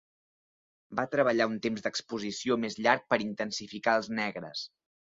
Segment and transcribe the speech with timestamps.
[0.99, 4.71] Va treballar un temps d'exposició més llarg per intensificar els negres.